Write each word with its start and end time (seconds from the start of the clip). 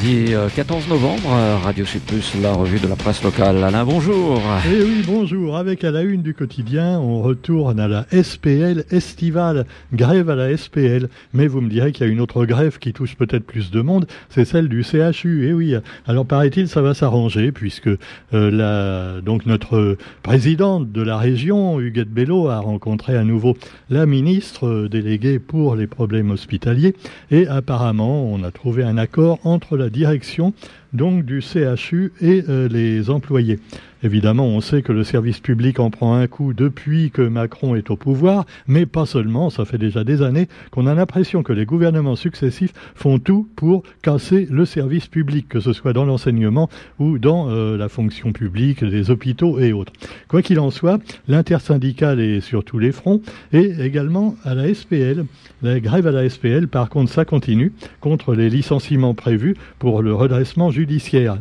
mardi 0.00 0.32
14 0.56 0.84
euh, 0.86 0.88
novembre, 0.88 1.32
euh, 1.32 1.56
Radio 1.62 1.84
Sud 1.84 2.00
la 2.42 2.52
revue 2.52 2.78
de 2.78 2.88
la 2.88 2.96
presse 2.96 3.22
locale. 3.22 3.62
Alain, 3.62 3.84
bonjour. 3.84 4.40
Eh 4.66 4.82
oui, 4.82 5.02
bonjour. 5.06 5.56
Avec 5.56 5.84
à 5.84 5.90
la 5.90 6.02
une 6.02 6.22
du 6.22 6.32
quotidien, 6.32 6.98
on 6.98 7.20
retourne 7.20 7.78
à 7.78 7.86
la 7.86 8.06
SPL 8.10 8.84
estivale. 8.90 9.66
Grève 9.92 10.30
à 10.30 10.34
la 10.36 10.56
SPL. 10.56 11.08
Mais 11.34 11.46
vous 11.48 11.60
me 11.60 11.68
direz 11.68 11.92
qu'il 11.92 12.06
y 12.06 12.08
a 12.08 12.12
une 12.12 12.20
autre 12.20 12.46
grève 12.46 12.78
qui 12.78 12.92
touche 12.92 13.14
peut-être 13.14 13.44
plus 13.44 13.70
de 13.70 13.80
monde, 13.82 14.06
c'est 14.30 14.44
celle 14.44 14.68
du 14.68 14.82
CHU. 14.82 15.48
Eh 15.48 15.52
oui. 15.52 15.74
Alors 16.06 16.24
paraît-il, 16.24 16.68
ça 16.68 16.80
va 16.80 16.94
s'arranger 16.94 17.52
puisque 17.52 17.90
euh, 18.32 19.20
donc 19.20 19.44
notre 19.44 19.98
présidente 20.22 20.92
de 20.92 21.02
la 21.02 21.18
région, 21.18 21.78
Huguette 21.78 22.10
Bello, 22.10 22.48
a 22.48 22.60
rencontré 22.60 23.16
à 23.16 23.24
nouveau 23.24 23.56
la 23.90 24.06
ministre 24.06 24.88
déléguée 24.90 25.38
pour 25.38 25.76
les 25.76 25.86
problèmes 25.86 26.30
hospitaliers 26.30 26.94
et 27.30 27.46
apparemment, 27.46 28.24
on 28.24 28.42
a 28.44 28.50
trouvé 28.50 28.82
un 28.82 28.96
accord 28.96 29.38
entre 29.44 29.76
la 29.76 29.90
direction 30.00 30.54
donc 30.92 31.24
du 31.24 31.40
CHU 31.40 32.12
et 32.20 32.44
euh, 32.48 32.68
les 32.68 33.10
employés. 33.10 33.58
Évidemment, 34.02 34.46
on 34.46 34.62
sait 34.62 34.80
que 34.80 34.92
le 34.92 35.04
service 35.04 35.40
public 35.40 35.78
en 35.78 35.90
prend 35.90 36.14
un 36.14 36.26
coup 36.26 36.54
depuis 36.54 37.10
que 37.10 37.20
Macron 37.20 37.74
est 37.74 37.90
au 37.90 37.96
pouvoir, 37.96 38.46
mais 38.66 38.86
pas 38.86 39.04
seulement, 39.04 39.50
ça 39.50 39.66
fait 39.66 39.76
déjà 39.76 40.04
des 40.04 40.22
années 40.22 40.48
qu'on 40.70 40.86
a 40.86 40.94
l'impression 40.94 41.42
que 41.42 41.52
les 41.52 41.66
gouvernements 41.66 42.16
successifs 42.16 42.72
font 42.94 43.18
tout 43.18 43.46
pour 43.56 43.82
casser 44.00 44.48
le 44.50 44.64
service 44.64 45.06
public, 45.06 45.50
que 45.50 45.60
ce 45.60 45.74
soit 45.74 45.92
dans 45.92 46.06
l'enseignement 46.06 46.70
ou 46.98 47.18
dans 47.18 47.50
euh, 47.50 47.76
la 47.76 47.90
fonction 47.90 48.32
publique, 48.32 48.80
les 48.80 49.10
hôpitaux 49.10 49.58
et 49.58 49.74
autres. 49.74 49.92
Quoi 50.28 50.40
qu'il 50.40 50.60
en 50.60 50.70
soit, 50.70 50.98
l'intersyndicale 51.28 52.20
est 52.20 52.40
sur 52.40 52.64
tous 52.64 52.78
les 52.78 52.92
fronts 52.92 53.20
et 53.52 53.74
également 53.80 54.34
à 54.44 54.54
la 54.54 54.72
SPL. 54.72 55.26
La 55.60 55.78
grève 55.78 56.06
à 56.06 56.10
la 56.10 56.26
SPL, 56.26 56.68
par 56.68 56.88
contre, 56.88 57.12
ça 57.12 57.26
continue 57.26 57.74
contre 58.00 58.34
les 58.34 58.48
licenciements 58.48 59.12
prévus 59.12 59.56
pour 59.78 60.00
le 60.00 60.14
redressement 60.14 60.70
judiciaire. 60.70 60.79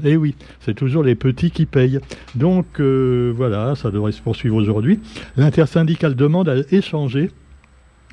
Et 0.04 0.12
eh 0.12 0.18
oui, 0.18 0.36
c'est 0.60 0.74
toujours 0.74 1.04
les 1.04 1.16
petits 1.16 1.52
qui 1.52 1.66
payent. 1.66 2.00
Donc 2.36 2.80
euh, 2.80 3.34
voilà, 3.36 3.76
ça 3.76 3.92
devrait 3.92 4.12
se 4.12 4.22
poursuivre 4.22 4.56
aujourd'hui. 4.56 5.00
L'intersyndicale 5.38 6.16
demande 6.16 6.50
à 6.50 6.56
échanger 6.72 7.32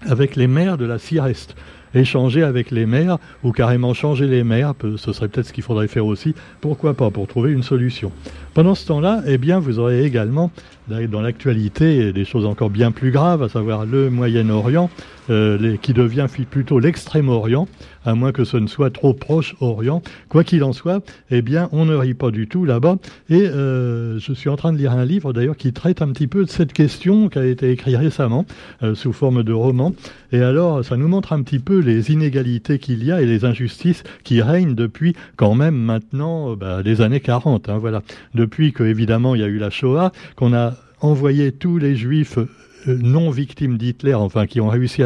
avec 0.02 0.36
les 0.36 0.46
maires 0.46 0.78
de 0.78 0.84
la 0.84 0.98
CIREST 0.98 1.56
échanger 1.94 2.42
avec 2.42 2.70
les 2.70 2.86
maires 2.86 3.18
ou 3.42 3.52
carrément 3.52 3.94
changer 3.94 4.26
les 4.26 4.44
maires, 4.44 4.74
ce 4.96 5.12
serait 5.12 5.28
peut-être 5.28 5.46
ce 5.46 5.52
qu'il 5.52 5.64
faudrait 5.64 5.88
faire 5.88 6.06
aussi, 6.06 6.34
pourquoi 6.60 6.94
pas, 6.94 7.10
pour 7.10 7.26
trouver 7.26 7.52
une 7.52 7.62
solution. 7.62 8.12
Pendant 8.54 8.74
ce 8.74 8.86
temps-là, 8.86 9.22
eh 9.26 9.38
bien, 9.38 9.58
vous 9.58 9.78
aurez 9.78 10.04
également 10.04 10.50
dans 10.88 11.20
l'actualité 11.20 12.12
des 12.12 12.24
choses 12.24 12.46
encore 12.46 12.70
bien 12.70 12.92
plus 12.92 13.10
graves, 13.10 13.42
à 13.42 13.48
savoir 13.48 13.86
le 13.86 14.08
Moyen-Orient, 14.08 14.88
euh, 15.28 15.76
qui 15.82 15.92
devient 15.92 16.26
plutôt 16.50 16.78
l'extrême-orient, 16.78 17.66
à 18.04 18.14
moins 18.14 18.30
que 18.30 18.44
ce 18.44 18.56
ne 18.56 18.68
soit 18.68 18.90
trop 18.90 19.12
proche-orient. 19.12 20.00
Quoi 20.28 20.44
qu'il 20.44 20.62
en 20.62 20.72
soit, 20.72 21.04
eh 21.30 21.42
bien, 21.42 21.68
on 21.72 21.84
ne 21.84 21.96
rit 21.96 22.14
pas 22.14 22.30
du 22.30 22.46
tout 22.46 22.64
là-bas. 22.64 22.96
Et 23.28 23.42
euh, 23.42 24.20
je 24.20 24.32
suis 24.32 24.48
en 24.48 24.56
train 24.56 24.72
de 24.72 24.78
lire 24.78 24.92
un 24.92 25.04
livre, 25.04 25.32
d'ailleurs, 25.32 25.56
qui 25.56 25.72
traite 25.72 26.00
un 26.00 26.08
petit 26.08 26.28
peu 26.28 26.44
de 26.44 26.50
cette 26.50 26.72
question, 26.72 27.28
qui 27.28 27.38
a 27.40 27.44
été 27.44 27.70
écrit 27.72 27.96
récemment, 27.96 28.46
euh, 28.84 28.94
sous 28.94 29.12
forme 29.12 29.42
de 29.42 29.52
roman. 29.52 29.92
Et 30.30 30.40
alors, 30.40 30.84
ça 30.84 30.96
nous 30.96 31.08
montre 31.08 31.32
un 31.32 31.42
petit 31.42 31.58
peu 31.58 31.75
les 31.80 32.10
inégalités 32.10 32.78
qu'il 32.78 33.04
y 33.04 33.12
a 33.12 33.20
et 33.20 33.26
les 33.26 33.44
injustices 33.44 34.02
qui 34.24 34.42
règnent 34.42 34.74
depuis 34.74 35.14
quand 35.36 35.54
même 35.54 35.76
maintenant 35.76 36.56
bah, 36.56 36.82
les 36.82 37.00
années 37.00 37.20
40. 37.20 37.68
Hein, 37.68 37.78
voilà. 37.78 38.02
Depuis 38.34 38.72
que, 38.72 38.82
évidemment, 38.82 39.34
il 39.34 39.40
y 39.40 39.44
a 39.44 39.48
eu 39.48 39.58
la 39.58 39.70
Shoah, 39.70 40.12
qu'on 40.36 40.54
a 40.54 40.74
envoyer 41.00 41.52
tous 41.52 41.78
les 41.78 41.96
juifs 41.96 42.38
euh, 42.38 42.48
non 42.86 43.30
victimes 43.30 43.76
d'Hitler, 43.78 44.14
enfin 44.14 44.46
qui 44.46 44.60
ont 44.60 44.68
réussi 44.68 45.02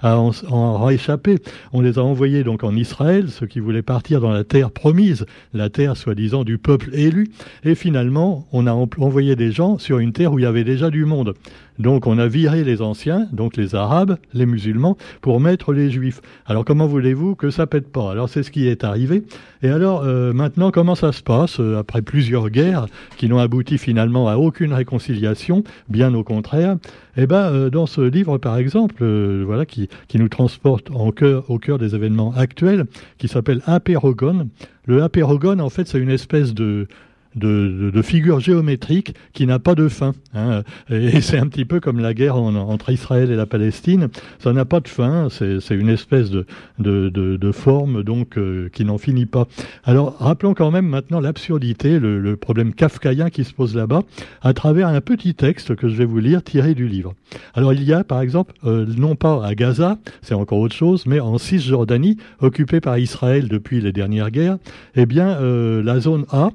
à, 0.00 0.18
en, 0.18 0.84
réchapper. 0.84 1.36
On 1.72 1.80
les 1.80 1.98
a 1.98 2.02
envoyés 2.02 2.44
donc 2.44 2.64
en 2.64 2.74
Israël, 2.74 3.28
ceux 3.30 3.46
qui 3.46 3.60
voulaient 3.60 3.82
partir 3.82 4.20
dans 4.20 4.32
la 4.32 4.44
terre 4.44 4.70
promise, 4.70 5.26
la 5.54 5.70
terre 5.70 5.96
soi-disant 5.96 6.44
du 6.44 6.58
peuple 6.58 6.90
élu. 6.94 7.30
Et 7.64 7.74
finalement, 7.74 8.46
on 8.52 8.66
a 8.66 8.72
envoyé 8.72 9.36
des 9.36 9.52
gens 9.52 9.78
sur 9.78 9.98
une 9.98 10.12
terre 10.12 10.32
où 10.32 10.38
il 10.38 10.42
y 10.42 10.46
avait 10.46 10.64
déjà 10.64 10.90
du 10.90 11.04
monde. 11.04 11.34
Donc 11.78 12.06
on 12.06 12.18
a 12.18 12.26
viré 12.26 12.64
les 12.64 12.82
anciens, 12.82 13.26
donc 13.32 13.56
les 13.56 13.74
arabes, 13.74 14.18
les 14.34 14.46
musulmans, 14.46 14.96
pour 15.20 15.40
mettre 15.40 15.72
les 15.72 15.90
juifs. 15.90 16.20
Alors 16.46 16.64
comment 16.64 16.86
voulez-vous 16.86 17.34
que 17.34 17.50
ça 17.50 17.66
pète 17.66 17.90
pas? 17.90 18.10
Alors 18.10 18.28
c'est 18.28 18.42
ce 18.42 18.50
qui 18.50 18.68
est 18.68 18.84
arrivé. 18.84 19.24
Et 19.62 19.68
alors 19.68 20.02
euh, 20.04 20.32
maintenant 20.32 20.70
comment 20.70 20.94
ça 20.94 21.12
se 21.12 21.22
passe 21.22 21.60
euh, 21.60 21.78
après 21.78 22.02
plusieurs 22.02 22.50
guerres 22.50 22.86
qui 23.16 23.28
n'ont 23.28 23.38
abouti 23.38 23.78
finalement 23.78 24.28
à 24.28 24.36
aucune 24.36 24.74
réconciliation, 24.74 25.64
bien 25.88 26.12
au 26.14 26.22
contraire 26.22 26.76
Eh 27.16 27.26
ben 27.26 27.52
euh, 27.52 27.70
dans 27.70 27.86
ce 27.86 28.00
livre 28.00 28.38
par 28.38 28.56
exemple, 28.56 29.04
voilà 29.44 29.66
qui, 29.66 29.88
nous 30.14 30.28
transporte 30.28 30.88
au 30.90 31.58
cœur 31.58 31.78
des 31.78 31.94
événements 31.94 32.32
actuels, 32.34 32.86
qui 33.18 33.28
s'appelle 33.28 33.62
Apérogone. 33.66 34.48
Le 34.86 35.02
Apérogone 35.02 35.60
en 35.60 35.70
fait 35.70 35.86
c'est 35.88 35.98
une 35.98 36.10
espèce 36.10 36.54
de 36.54 36.88
de, 37.36 37.90
de, 37.92 38.02
figure 38.02 38.40
géométrique 38.40 39.14
qui 39.32 39.46
n'a 39.46 39.58
pas 39.58 39.74
de 39.74 39.88
fin. 39.88 40.12
Hein. 40.34 40.62
Et 40.90 41.20
c'est 41.20 41.38
un 41.38 41.46
petit 41.46 41.64
peu 41.64 41.80
comme 41.80 42.00
la 42.00 42.14
guerre 42.14 42.36
entre 42.36 42.90
Israël 42.90 43.30
et 43.30 43.36
la 43.36 43.46
Palestine. 43.46 44.08
Ça 44.38 44.52
n'a 44.52 44.64
pas 44.64 44.80
de 44.80 44.88
fin. 44.88 45.28
C'est 45.30 45.74
une 45.74 45.88
espèce 45.88 46.30
de, 46.30 46.46
de 46.78 47.52
forme 47.52 48.02
donc 48.02 48.38
euh, 48.38 48.68
qui 48.72 48.84
n'en 48.84 48.98
finit 48.98 49.26
pas. 49.26 49.46
Alors 49.84 50.16
rappelons 50.18 50.54
quand 50.54 50.70
même 50.70 50.86
maintenant 50.86 51.20
l'absurdité, 51.20 51.98
le, 51.98 52.36
problème 52.36 52.74
kafkaïen 52.74 53.30
qui 53.30 53.44
se 53.44 53.52
pose 53.52 53.76
là-bas, 53.76 54.02
à 54.40 54.52
travers 54.52 54.88
un 54.88 55.00
petit 55.00 55.34
texte 55.34 55.76
que 55.76 55.88
je 55.88 55.96
vais 55.96 56.04
vous 56.04 56.18
lire 56.18 56.42
tiré 56.42 56.74
du 56.74 56.88
livre. 56.88 57.14
Alors 57.54 57.72
il 57.72 57.82
y 57.84 57.92
a 57.92 58.04
par 58.04 58.20
exemple, 58.20 58.54
euh, 58.64 58.86
non 58.96 59.16
pas 59.16 59.44
à 59.44 59.54
Gaza, 59.54 59.98
c'est 60.22 60.34
encore 60.34 60.58
autre 60.58 60.74
chose, 60.74 61.06
mais 61.06 61.20
en 61.20 61.38
Cisjordanie, 61.38 62.16
occupée 62.40 62.80
par 62.80 62.98
Israël 62.98 63.48
depuis 63.48 63.80
les 63.80 63.92
dernières 63.92 64.30
guerres, 64.30 64.58
eh 64.94 65.06
bien 65.06 65.36
euh, 65.40 65.82
la 65.82 66.00
zone 66.00 66.24
A 66.30 66.50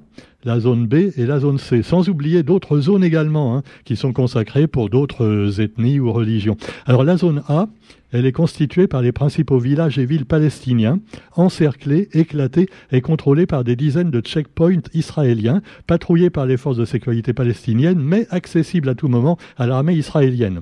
la 0.47 0.61
zone 0.61 0.87
B 0.87 1.11
et 1.17 1.25
la 1.25 1.39
zone 1.39 1.57
C, 1.57 1.83
sans 1.83 2.07
oublier 2.07 2.41
d'autres 2.41 2.79
zones 2.79 3.03
également 3.03 3.57
hein, 3.57 3.63
qui 3.83 3.97
sont 3.97 4.13
consacrées 4.13 4.65
pour 4.65 4.89
d'autres 4.89 5.59
ethnies 5.59 5.99
ou 5.99 6.13
religions. 6.13 6.55
Alors 6.85 7.03
la 7.03 7.17
zone 7.17 7.43
A, 7.49 7.67
elle 8.13 8.25
est 8.25 8.31
constituée 8.31 8.87
par 8.87 9.01
les 9.01 9.11
principaux 9.11 9.59
villages 9.59 9.99
et 9.99 10.05
villes 10.05 10.25
palestiniens, 10.25 10.99
encerclés, 11.35 12.07
éclatés 12.13 12.69
et 12.93 13.01
contrôlés 13.01 13.45
par 13.45 13.65
des 13.65 13.75
dizaines 13.75 14.09
de 14.09 14.21
checkpoints 14.21 14.87
israéliens, 14.93 15.61
patrouillés 15.85 16.29
par 16.29 16.45
les 16.45 16.55
forces 16.55 16.77
de 16.77 16.85
sécurité 16.85 17.33
palestiniennes, 17.33 17.99
mais 17.99 18.25
accessibles 18.29 18.87
à 18.87 18.95
tout 18.95 19.09
moment 19.09 19.37
à 19.57 19.67
l'armée 19.67 19.95
israélienne. 19.95 20.61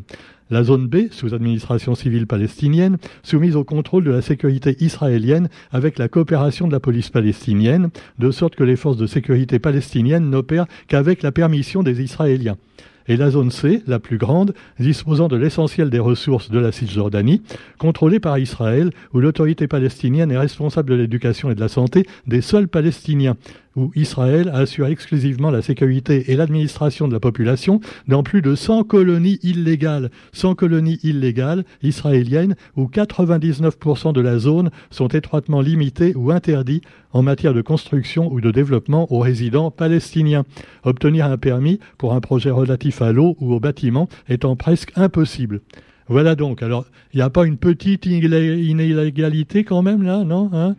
La 0.51 0.63
zone 0.63 0.87
B, 0.87 1.07
sous 1.09 1.33
administration 1.33 1.95
civile 1.95 2.27
palestinienne, 2.27 2.97
soumise 3.23 3.55
au 3.55 3.63
contrôle 3.63 4.03
de 4.03 4.11
la 4.11 4.21
sécurité 4.21 4.75
israélienne 4.79 5.49
avec 5.71 5.97
la 5.97 6.07
coopération 6.07 6.67
de 6.67 6.71
la 6.71 6.79
police 6.79 7.09
palestinienne, 7.09 7.89
de 8.19 8.29
sorte 8.29 8.55
que 8.55 8.63
les 8.63 8.75
forces 8.75 8.97
de 8.97 9.07
sécurité 9.07 9.57
palestiniennes 9.57 10.29
n'opèrent 10.29 10.67
qu'avec 10.87 11.23
la 11.23 11.31
permission 11.31 11.81
des 11.81 12.03
Israéliens. 12.03 12.57
Et 13.07 13.17
la 13.17 13.29
zone 13.29 13.51
C, 13.51 13.83
la 13.87 13.99
plus 13.99 14.17
grande, 14.17 14.53
disposant 14.79 15.27
de 15.27 15.35
l'essentiel 15.35 15.89
des 15.89 15.99
ressources 15.99 16.49
de 16.49 16.59
la 16.59 16.71
Cisjordanie, 16.71 17.41
contrôlée 17.77 18.19
par 18.19 18.37
Israël, 18.37 18.91
où 19.13 19.19
l'autorité 19.19 19.67
palestinienne 19.67 20.31
est 20.31 20.37
responsable 20.37 20.89
de 20.89 20.95
l'éducation 20.95 21.51
et 21.51 21.55
de 21.55 21.59
la 21.59 21.67
santé 21.67 22.07
des 22.25 22.41
seuls 22.41 22.67
Palestiniens, 22.67 23.37
où 23.75 23.91
Israël 23.95 24.49
assure 24.53 24.87
exclusivement 24.87 25.51
la 25.51 25.61
sécurité 25.61 26.31
et 26.31 26.35
l'administration 26.35 27.07
de 27.07 27.13
la 27.13 27.19
population 27.19 27.79
dans 28.07 28.23
plus 28.23 28.41
de 28.41 28.55
100 28.55 28.83
colonies 28.83 29.39
illégales, 29.43 30.11
100 30.33 30.55
colonies 30.55 30.99
illégales 31.03 31.65
israéliennes 31.83 32.55
où 32.75 32.85
99% 32.87 34.13
de 34.13 34.21
la 34.21 34.39
zone 34.39 34.71
sont 34.89 35.07
étroitement 35.09 35.61
limitées 35.61 36.13
ou 36.15 36.31
interdits 36.31 36.81
en 37.11 37.21
matière 37.21 37.53
de 37.53 37.61
construction 37.61 38.31
ou 38.31 38.41
de 38.41 38.51
développement 38.51 39.11
aux 39.11 39.19
résidents 39.19 39.71
palestiniens. 39.71 40.43
Obtenir 40.83 41.25
un 41.25 41.37
permis 41.37 41.79
pour 41.97 42.13
un 42.13 42.21
projet 42.21 42.51
relatif 42.51 43.01
à 43.01 43.11
l'eau 43.11 43.35
ou 43.39 43.53
au 43.53 43.59
bâtiment 43.59 44.09
étant 44.29 44.55
presque 44.55 44.91
impossible. 44.95 45.61
Voilà 46.07 46.35
donc. 46.35 46.61
Alors, 46.61 46.85
il 47.13 47.17
n'y 47.17 47.23
a 47.23 47.29
pas 47.29 47.45
une 47.45 47.57
petite 47.57 48.05
inégalité 48.05 49.63
quand 49.63 49.81
même 49.81 50.03
là, 50.03 50.23
non 50.23 50.49
hein? 50.53 50.75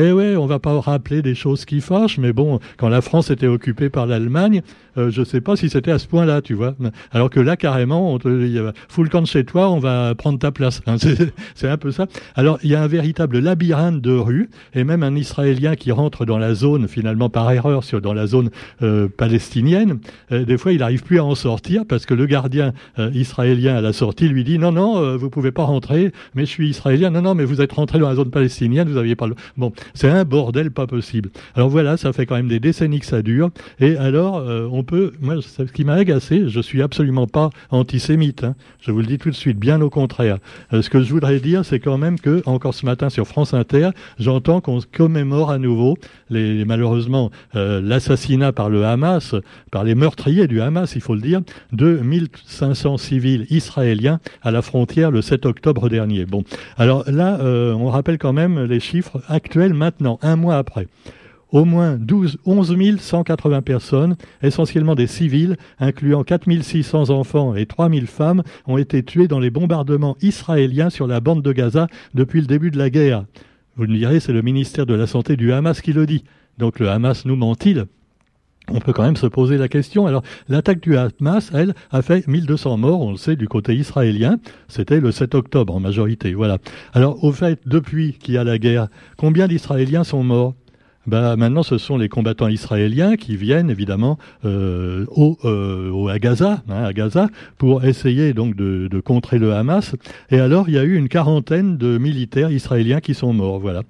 Eh 0.00 0.12
ouais, 0.12 0.36
on 0.36 0.46
va 0.46 0.58
pas 0.58 0.78
rappeler 0.80 1.22
des 1.22 1.34
choses 1.34 1.64
qui 1.64 1.80
fâchent, 1.80 2.18
mais 2.18 2.32
bon, 2.32 2.60
quand 2.76 2.88
la 2.88 3.00
France 3.00 3.30
était 3.30 3.46
occupée 3.46 3.88
par 3.88 4.06
l'Allemagne, 4.06 4.62
euh, 4.96 5.10
je 5.10 5.22
sais 5.22 5.40
pas 5.40 5.56
si 5.56 5.68
c'était 5.70 5.90
à 5.90 5.98
ce 5.98 6.06
point-là, 6.06 6.42
tu 6.42 6.54
vois. 6.54 6.74
Alors 7.12 7.30
que 7.30 7.40
là, 7.40 7.56
carrément, 7.56 8.12
on 8.12 8.18
te, 8.18 8.28
le 8.28 9.08
camp 9.08 9.22
de 9.22 9.26
chez 9.26 9.44
toi, 9.44 9.70
on 9.70 9.78
va 9.78 10.14
prendre 10.14 10.38
ta 10.38 10.50
place. 10.50 10.80
Hein, 10.86 10.96
c'est 11.54 11.68
un 11.68 11.76
peu 11.76 11.90
ça. 11.90 12.06
Alors, 12.34 12.58
il 12.62 12.70
y 12.70 12.74
a 12.74 12.82
un 12.82 12.86
véritable 12.86 13.38
labyrinthe 13.38 14.00
de 14.00 14.12
rues, 14.12 14.50
et 14.74 14.84
même 14.84 15.02
un 15.02 15.14
Israélien 15.14 15.76
qui 15.76 15.92
rentre 15.92 16.24
dans 16.24 16.38
la 16.38 16.54
zone, 16.54 16.88
finalement 16.88 17.30
par 17.30 17.50
erreur, 17.50 17.84
sur, 17.84 18.00
dans 18.00 18.14
la 18.14 18.26
zone 18.26 18.50
euh, 18.82 19.08
palestinienne, 19.08 19.98
euh, 20.32 20.44
des 20.44 20.58
fois, 20.58 20.72
il 20.72 20.78
n'arrive 20.78 21.02
plus 21.02 21.18
à 21.18 21.24
en 21.24 21.34
sortir 21.34 21.84
parce 21.88 22.06
que 22.06 22.14
le 22.14 22.26
gardien 22.26 22.72
israélien 23.12 23.76
à 23.76 23.80
la 23.80 23.92
sortie 23.92 24.28
lui 24.28 24.44
dit, 24.44 24.58
non, 24.58 24.72
non, 24.72 25.16
vous 25.16 25.30
pouvez 25.30 25.52
pas 25.52 25.64
rentrer, 25.64 26.12
mais 26.34 26.44
je 26.44 26.50
suis 26.50 26.68
israélien. 26.68 27.10
Non, 27.10 27.22
non, 27.22 27.34
mais 27.34 27.44
vous 27.44 27.60
êtes 27.60 27.72
rentré 27.72 27.98
dans 27.98 28.08
la 28.08 28.14
zone 28.14 28.30
palestinienne, 28.30 28.88
vous 28.88 28.96
aviez 28.96 29.16
pas 29.16 29.26
le... 29.26 29.34
Bon, 29.56 29.72
C'est 29.94 30.08
un 30.08 30.24
bordel 30.24 30.70
pas 30.70 30.86
possible. 30.86 31.30
Alors 31.54 31.68
voilà, 31.68 31.96
ça 31.96 32.12
fait 32.12 32.26
quand 32.26 32.36
même 32.36 32.48
des 32.48 32.60
décennies 32.60 33.00
que 33.00 33.06
ça 33.06 33.22
dure. 33.22 33.50
Et 33.80 33.96
alors, 33.96 34.44
on 34.72 34.82
peut, 34.82 35.12
moi, 35.20 35.36
ce 35.40 35.62
qui 35.62 35.84
m'a 35.84 35.94
agacé, 35.94 36.44
je 36.48 36.60
suis 36.60 36.82
absolument 36.82 37.26
pas 37.26 37.50
antisémite. 37.70 38.44
Hein. 38.44 38.54
Je 38.80 38.90
vous 38.90 39.00
le 39.00 39.06
dis 39.06 39.18
tout 39.18 39.30
de 39.30 39.34
suite, 39.34 39.58
bien 39.58 39.80
au 39.80 39.90
contraire. 39.90 40.38
ce 40.72 40.88
que 40.88 41.02
je 41.02 41.12
voudrais 41.12 41.40
dire, 41.40 41.64
c'est 41.64 41.80
quand 41.80 41.98
même 41.98 42.18
que, 42.18 42.42
encore 42.46 42.74
ce 42.74 42.86
matin 42.86 43.10
sur 43.10 43.26
France 43.26 43.54
Inter, 43.54 43.90
j'entends 44.18 44.60
qu'on 44.60 44.80
commémore 44.92 45.50
à 45.50 45.58
nouveau 45.58 45.98
les, 46.30 46.64
malheureusement 46.64 47.30
l'assassinat 47.54 48.52
par 48.52 48.70
le 48.70 48.84
Hamas, 48.84 49.34
par 49.70 49.84
les 49.84 49.94
meurtriers 49.94 50.46
du 50.46 50.60
Hamas, 50.60 50.94
il 50.94 51.00
faut 51.00 51.14
le 51.14 51.20
dire, 51.20 51.40
de 51.72 51.98
1500 51.98 52.96
civils 52.98 53.46
israéliens 53.50 54.20
à 54.42 54.50
la 54.50 54.62
frontière 54.62 55.10
le 55.10 55.22
7 55.22 55.46
octobre 55.46 55.88
dernier. 55.88 56.24
Bon, 56.24 56.44
alors 56.76 57.04
là, 57.06 57.38
euh, 57.40 57.72
on 57.74 57.88
rappelle 57.88 58.18
quand 58.18 58.32
même 58.32 58.64
les 58.64 58.80
chiffres 58.80 59.22
actuels 59.28 59.67
maintenant, 59.74 60.18
un 60.22 60.36
mois 60.36 60.56
après 60.56 60.86
au 61.50 61.64
moins 61.64 61.96
12, 61.96 62.38
11 62.44 63.00
180 63.00 63.62
personnes, 63.62 64.16
essentiellement 64.42 64.94
des 64.94 65.06
civils, 65.06 65.56
incluant 65.78 66.24
4 66.24 66.62
600 66.62 67.10
enfants 67.10 67.54
et 67.54 67.66
3 67.66 67.90
000 67.90 68.06
femmes, 68.06 68.42
ont 68.66 68.78
été 68.78 69.02
tués 69.02 69.28
dans 69.28 69.40
les 69.40 69.50
bombardements 69.50 70.16
israéliens 70.20 70.90
sur 70.90 71.06
la 71.06 71.20
bande 71.20 71.42
de 71.42 71.52
Gaza 71.52 71.86
depuis 72.14 72.40
le 72.40 72.46
début 72.46 72.70
de 72.70 72.78
la 72.78 72.90
guerre. 72.90 73.24
Vous 73.76 73.84
me 73.84 73.96
direz, 73.96 74.20
c'est 74.20 74.32
le 74.32 74.42
ministère 74.42 74.86
de 74.86 74.94
la 74.94 75.06
Santé 75.06 75.36
du 75.36 75.52
Hamas 75.52 75.80
qui 75.80 75.92
le 75.92 76.06
dit. 76.06 76.24
Donc 76.58 76.80
le 76.80 76.88
Hamas 76.88 77.24
nous 77.24 77.36
ment-il? 77.36 77.86
On 78.70 78.80
peut 78.80 78.92
quand 78.92 79.04
même 79.04 79.16
se 79.16 79.26
poser 79.26 79.58
la 79.58 79.68
question. 79.68 80.06
Alors, 80.06 80.22
l'attaque 80.48 80.80
du 80.80 80.96
Hamas, 80.96 81.50
elle, 81.54 81.74
a 81.90 82.02
fait 82.02 82.26
1200 82.26 82.76
morts, 82.76 83.00
on 83.00 83.10
le 83.10 83.16
sait, 83.16 83.36
du 83.36 83.48
côté 83.48 83.74
israélien. 83.74 84.38
C'était 84.68 85.00
le 85.00 85.12
7 85.12 85.34
octobre 85.34 85.74
en 85.74 85.80
majorité. 85.80 86.34
Voilà. 86.34 86.58
Alors, 86.92 87.22
au 87.24 87.32
fait, 87.32 87.60
depuis 87.66 88.14
qu'il 88.14 88.34
y 88.34 88.38
a 88.38 88.44
la 88.44 88.58
guerre, 88.58 88.88
combien 89.16 89.48
d'Israéliens 89.48 90.04
sont 90.04 90.22
morts? 90.22 90.54
Ben, 91.06 91.36
maintenant, 91.36 91.62
ce 91.62 91.78
sont 91.78 91.96
les 91.96 92.10
combattants 92.10 92.48
israéliens 92.48 93.16
qui 93.16 93.36
viennent 93.36 93.70
évidemment 93.70 94.18
euh, 94.44 95.06
au, 95.08 95.38
euh, 95.46 96.06
à 96.08 96.18
Gaza, 96.18 96.62
hein, 96.68 96.84
à 96.84 96.92
Gaza, 96.92 97.30
pour 97.56 97.82
essayer 97.84 98.34
donc 98.34 98.56
de, 98.56 98.88
de, 98.88 99.00
contrer 99.00 99.38
le 99.38 99.54
Hamas. 99.54 99.94
Et 100.30 100.38
alors, 100.38 100.68
il 100.68 100.74
y 100.74 100.78
a 100.78 100.84
eu 100.84 100.96
une 100.96 101.08
quarantaine 101.08 101.78
de 101.78 101.96
militaires 101.96 102.50
israéliens 102.50 103.00
qui 103.00 103.14
sont 103.14 103.32
morts. 103.32 103.58
Voilà. 103.58 103.84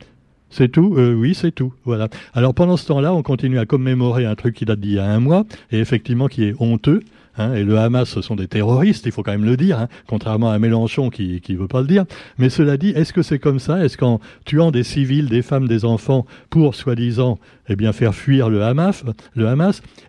C'est 0.51 0.69
tout 0.69 0.95
euh, 0.97 1.15
Oui, 1.15 1.35
c'est 1.35 1.53
tout. 1.53 1.73
Voilà. 1.85 2.09
Alors 2.35 2.55
pendant 2.55 2.77
ce 2.77 2.87
temps-là, 2.87 3.13
on 3.13 3.23
continue 3.23 3.59
à 3.59 3.67
commémorer 3.67 4.25
un 4.25 4.35
truc 4.35 4.55
qui 4.55 4.65
date 4.65 4.81
d'il 4.81 4.95
y 4.95 4.99
a 4.99 5.05
un 5.05 5.21
mois, 5.21 5.45
et 5.71 5.79
effectivement 5.79 6.29
qui 6.29 6.45
est 6.45 6.55
honteux. 6.59 7.03
Hein, 7.39 7.55
et 7.55 7.65
le 7.65 7.79
Hamas, 7.79 8.09
ce 8.09 8.21
sont 8.21 8.37
des 8.37 8.49
terroristes, 8.49 9.07
il 9.07 9.13
faut 9.13 9.23
quand 9.23 9.33
même 9.33 9.45
le 9.45 9.57
dire, 9.57 9.79
hein, 9.79 9.89
contrairement 10.07 10.51
à 10.51 10.59
Mélenchon 10.59 11.09
qui 11.11 11.41
ne 11.49 11.57
veut 11.57 11.69
pas 11.69 11.81
le 11.81 11.87
dire. 11.87 12.05
Mais 12.37 12.51
cela 12.51 12.77
dit, 12.77 12.91
est-ce 12.91 13.13
que 13.13 13.23
c'est 13.23 13.39
comme 13.39 13.59
ça? 13.59 13.85
Est-ce 13.85 13.97
qu'en 13.97 14.21
tuant 14.45 14.71
des 14.71 14.83
civils, 14.83 15.29
des 15.29 15.43
femmes, 15.43 15.69
des 15.69 15.85
enfants, 15.85 16.27
pour 16.51 16.75
soi-disant 16.75 17.39
eh 17.69 17.77
bien, 17.77 17.93
faire 17.93 18.15
fuir 18.15 18.49
le 18.49 18.63
Hamas, 18.63 19.05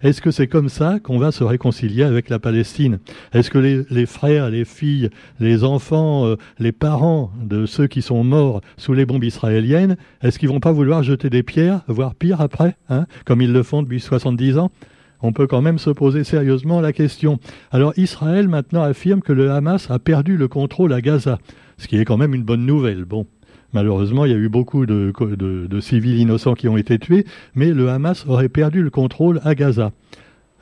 est-ce 0.01 0.21
que 0.21 0.31
c'est 0.31 0.47
comme 0.47 0.69
ça 0.69 0.99
qu'on 0.99 1.19
va 1.19 1.31
se 1.31 1.43
réconcilier 1.43 2.03
avec 2.03 2.29
la 2.29 2.39
Palestine? 2.39 2.99
Est-ce 3.33 3.49
que 3.49 3.57
les, 3.57 4.05
frères, 4.05 4.49
les 4.49 4.65
filles, 4.65 5.09
les 5.39 5.63
enfants, 5.63 6.25
euh, 6.25 6.35
les 6.57 6.71
parents 6.71 7.31
de 7.41 7.65
ceux 7.65 7.87
qui 7.87 8.01
sont 8.01 8.23
morts 8.23 8.61
sous 8.77 8.93
les 8.93 9.05
bombes 9.05 9.23
israéliennes, 9.23 9.97
est-ce 10.21 10.39
qu'ils 10.39 10.49
vont 10.49 10.61
pas 10.61 10.71
vouloir 10.71 11.03
jeter 11.03 11.29
des 11.29 11.43
pierres, 11.43 11.81
voire 11.87 12.15
pire 12.15 12.41
après, 12.41 12.77
hein, 12.89 13.05
comme 13.25 13.41
ils 13.41 13.51
le 13.51 13.63
font 13.63 13.83
depuis 13.83 13.99
70 13.99 14.57
ans? 14.57 14.71
On 15.21 15.33
peut 15.33 15.47
quand 15.47 15.61
même 15.61 15.79
se 15.79 15.89
poser 15.89 16.23
sérieusement 16.23 16.81
la 16.81 16.93
question. 16.93 17.39
Alors 17.71 17.93
Israël 17.97 18.47
maintenant 18.47 18.83
affirme 18.83 19.21
que 19.21 19.33
le 19.33 19.51
Hamas 19.51 19.89
a 19.91 19.99
perdu 19.99 20.37
le 20.37 20.47
contrôle 20.47 20.93
à 20.93 21.01
Gaza, 21.01 21.39
ce 21.77 21.87
qui 21.87 21.97
est 21.97 22.05
quand 22.05 22.17
même 22.17 22.33
une 22.33 22.43
bonne 22.43 22.65
nouvelle. 22.65 23.05
Bon, 23.05 23.25
malheureusement, 23.73 24.25
il 24.25 24.31
y 24.31 24.35
a 24.35 24.37
eu 24.37 24.49
beaucoup 24.49 24.85
de, 24.85 25.79
civils 25.81 26.19
innocents 26.19 26.53
qui 26.53 26.67
ont 26.67 26.77
été 26.77 26.99
tués, 26.99 27.25
mais 27.55 27.71
le 27.71 27.89
Hamas 27.89 28.25
aurait 28.27 28.49
perdu 28.49 28.81
le 28.81 28.89
contrôle 28.89 29.41
à 29.43 29.55
Gaza. 29.55 29.91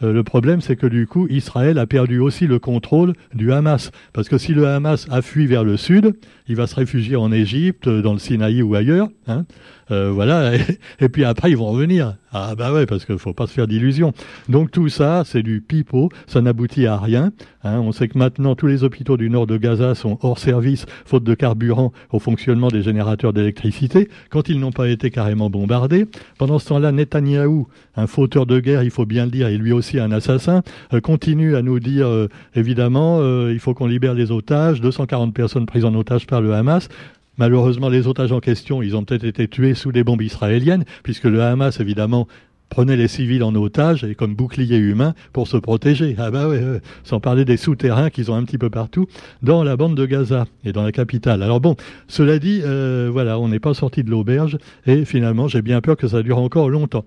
Euh, 0.04 0.14
le 0.14 0.24
problème, 0.24 0.62
c'est 0.62 0.76
que 0.76 0.88
du 0.88 1.08
coup, 1.08 1.28
Israël 1.30 1.78
a 1.78 1.86
perdu 1.86 2.20
aussi 2.20 2.48
le 2.48 2.60
contrôle 2.60 3.14
du 3.34 3.52
Hamas. 3.52 3.92
Parce 4.14 4.30
que 4.30 4.38
si 4.38 4.54
le 4.54 4.68
Hamas 4.68 5.08
a 5.10 5.22
fui 5.22 5.48
vers 5.48 5.64
le 5.64 5.78
sud, 5.78 6.16
il 6.48 6.56
va 6.56 6.68
se 6.68 6.76
réfugier 6.76 7.16
en 7.16 7.32
Égypte, 7.32 7.90
dans 7.90 8.14
le 8.14 8.20
Sinaï 8.20 8.62
ou 8.62 8.76
ailleurs. 8.76 9.10
Hein. 9.28 9.46
Euh, 9.90 10.12
voilà, 10.12 10.52
et, 11.00 11.10
puis 11.10 11.24
après 11.24 11.50
ils 11.50 11.58
vont 11.58 11.72
revenir. 11.72 12.18
Ah 12.34 12.56
bah 12.56 12.74
ouais, 12.74 12.86
parce 12.86 13.06
qu'il 13.06 13.18
faut 13.18 13.34
pas 13.34 13.48
se 13.48 13.54
faire 13.54 13.68
d'illusions. 13.68 14.14
Donc 14.50 14.70
tout 14.70 14.90
ça, 14.90 15.24
c'est 15.26 15.44
du 15.44 15.62
pipeau, 15.62 16.10
ça 16.28 16.42
n'aboutit 16.42 16.86
à 16.86 16.98
rien. 16.98 17.32
Hein. 17.64 17.80
On 17.80 17.94
sait 17.94 18.10
que 18.10 18.18
maintenant 18.18 18.56
tous 18.56 18.68
les 18.68 18.84
hôpitaux 18.84 19.16
du 19.16 19.30
nord 19.30 19.48
de 19.48 19.56
Gaza 19.56 19.96
sont 19.96 20.20
hors 20.22 20.38
service, 20.38 20.86
faute 21.06 21.24
de 21.24 21.34
carburant 21.36 21.94
au 22.12 22.20
fonctionnement 22.20 22.68
des 22.68 22.82
générateurs 22.82 23.32
d'électricité, 23.32 24.10
quand 24.30 24.50
ils 24.50 24.60
n'ont 24.60 24.74
pas 24.74 24.90
été 24.90 25.10
carrément 25.10 25.50
bombardés. 25.50 26.06
Pendant 26.38 26.60
ce 26.60 26.68
temps-là, 26.68 26.92
Netanyahou, 26.92 27.68
un 27.96 28.08
fauteur 28.08 28.46
de 28.46 28.60
guerre, 28.60 28.84
il 28.84 28.92
faut 28.92 29.06
bien 29.06 29.24
le 29.26 29.32
dire, 29.32 29.48
et 29.48 29.58
lui 29.58 29.72
aussi 29.72 29.87
un 29.96 30.12
assassin, 30.12 30.62
euh, 30.94 31.00
continue 31.00 31.56
à 31.56 31.62
nous 31.62 31.80
dire, 31.80 32.08
euh, 32.08 32.28
évidemment, 32.56 33.22
il 33.50 33.60
faut 33.60 33.74
qu'on 33.74 33.88
libère 33.88 34.14
les 34.14 34.32
otages, 34.32 34.82
240 34.82 35.34
personnes 35.34 35.66
prises 35.66 35.86
en 35.86 35.96
otage 35.96 36.28
par 36.28 36.42
le 36.42 36.54
Hamas. 36.54 36.90
Malheureusement, 37.38 37.90
les 37.90 38.08
otages 38.08 38.32
en 38.32 38.40
question, 38.40 38.82
ils 38.82 38.96
ont 38.96 39.04
peut-être 39.04 39.24
été 39.24 39.48
tués 39.48 39.76
sous 39.76 39.92
des 39.92 40.04
bombes 40.04 40.22
israéliennes, 40.22 40.86
puisque 41.04 41.26
le 41.26 41.42
Hamas, 41.42 41.80
évidemment, 41.80 42.28
prenait 42.70 42.98
les 42.98 43.08
civils 43.08 43.44
en 43.44 43.56
otage 43.56 44.04
et 44.04 44.16
comme 44.16 44.36
bouclier 44.36 44.78
humain 44.78 45.14
pour 45.34 45.48
se 45.48 45.58
protéger. 45.58 46.16
Ah 46.18 46.32
bah 46.32 46.48
ouais, 46.48 46.62
sans 47.04 47.20
parler 47.20 47.46
des 47.46 47.58
souterrains 47.58 48.10
qu'ils 48.10 48.32
ont 48.32 48.36
un 48.36 48.44
petit 48.44 48.58
peu 48.58 48.70
partout 48.70 49.08
dans 49.42 49.64
la 49.64 49.78
bande 49.78 49.96
de 49.96 50.06
Gaza 50.06 50.46
et 50.64 50.74
dans 50.74 50.84
la 50.84 50.92
capitale. 50.92 51.44
Alors 51.44 51.62
bon, 51.62 51.76
cela 52.08 52.40
dit, 52.40 52.62
euh, 52.64 53.10
voilà, 53.12 53.40
on 53.40 53.48
n'est 53.48 53.60
pas 53.60 53.74
sorti 53.74 54.04
de 54.04 54.10
l'auberge 54.10 54.58
et 54.86 55.06
finalement 55.06 55.48
j'ai 55.48 55.62
bien 55.62 55.82
peur 55.82 55.98
que 55.98 56.08
ça 56.08 56.22
dure 56.24 56.40
encore 56.40 56.70
longtemps. 56.70 57.06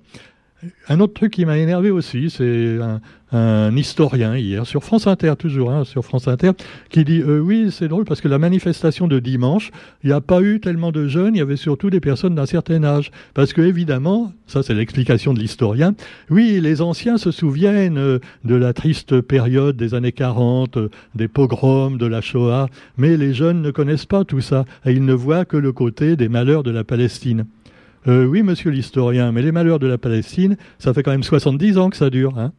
Un 0.89 1.01
autre 1.01 1.15
truc 1.15 1.33
qui 1.33 1.47
m'a 1.47 1.57
énervé 1.57 1.91
aussi, 1.91 2.29
c'est 2.29 2.79
un, 3.33 3.77
historien 3.77 4.37
hier, 4.37 4.67
sur 4.67 4.83
France 4.83 5.07
Inter, 5.07 5.35
toujours, 5.39 5.71
hein, 5.71 5.85
sur 5.85 6.05
France 6.05 6.29
Inter, 6.29 6.51
qui 6.91 7.05
dit 7.05 7.23
euh, 7.23 7.39
Oui, 7.39 7.69
c'est 7.71 7.89
drôle 7.89 8.05
parce 8.05 8.21
que 8.21 8.29
la 8.29 8.39
manifestation 8.39 9.07
de 9.07 9.21
dimanche, 9.21 9.71
il 10.03 10.09
n'y 10.09 10.13
a 10.13 10.21
pas 10.21 10.43
eu 10.43 10.61
tellement 10.61 10.91
de 10.91 11.07
jeunes, 11.07 11.37
il 11.37 11.39
y 11.39 11.41
avait 11.41 11.57
surtout 11.57 11.89
des 11.89 12.01
personnes 12.01 12.35
d'un 12.35 12.47
certain 12.47 12.83
âge. 12.83 13.11
Parce 13.33 13.53
que, 13.53 13.63
évidemment, 13.63 14.33
ça 14.47 14.63
c'est 14.63 14.75
l'explication 14.75 15.33
de 15.33 15.39
l'historien, 15.39 15.95
oui, 16.29 16.61
les 16.61 16.83
anciens 16.83 17.17
se 17.17 17.31
souviennent 17.31 17.99
euh, 17.99 18.19
de 18.45 18.55
la 18.57 18.73
triste 18.73 19.21
période 19.21 19.77
des 19.77 19.95
années 19.95 20.13
40, 20.13 20.77
euh, 20.77 20.89
des 21.15 21.29
pogroms, 21.29 21.97
de 21.97 22.07
la 22.07 22.21
Shoah, 22.21 22.69
mais 22.99 23.17
les 23.17 23.33
jeunes 23.33 23.63
ne 23.63 23.71
connaissent 23.71 24.07
pas 24.07 24.25
tout 24.25 24.41
ça 24.41 24.65
et 24.85 24.93
ils 24.93 25.05
ne 25.05 25.15
voient 25.15 25.45
que 25.45 25.57
le 25.57 25.73
côté 25.73 26.17
des 26.17 26.29
malheurs 26.29 26.65
de 26.65 26.71
la 26.71 26.85
Palestine. 26.85 27.47
Euh, 28.09 28.25
oui, 28.25 28.43
monsieur 28.43 28.71
l'historien, 28.71 29.31
mais 29.33 29.43
les 29.43 29.53
malheurs 29.53 29.79
de 29.79 29.87
la 29.87 29.99
Palestine, 29.99 30.57
ça 30.79 30.95
fait 30.95 31.03
quand 31.03 31.11
même 31.11 31.23
70 31.23 31.79
ans 31.79 31.91
que 31.91 31.97
ça 31.97 32.11
dure. 32.11 32.39
Hein 32.39 32.53